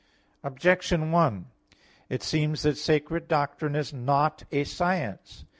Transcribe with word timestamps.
Objection 0.43 1.11
1: 1.11 1.45
It 2.09 2.23
seems 2.23 2.63
that 2.63 2.75
sacred 2.75 3.27
doctrine 3.27 3.75
is 3.75 3.93
not 3.93 4.43
a 4.51 4.63
science. 4.63 5.45